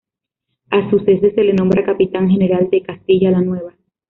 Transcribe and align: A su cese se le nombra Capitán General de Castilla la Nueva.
A 0.71 0.89
su 0.89 0.97
cese 1.05 1.31
se 1.31 1.43
le 1.43 1.53
nombra 1.53 1.85
Capitán 1.85 2.27
General 2.27 2.67
de 2.71 2.81
Castilla 2.81 3.29
la 3.29 3.41
Nueva. 3.41 3.75